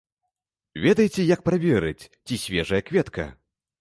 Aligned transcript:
Ведаеце, 0.85 1.25
як 1.35 1.43
праверыць, 1.49 2.07
ці 2.25 2.41
свежая 2.45 2.81
кветка? 2.89 3.29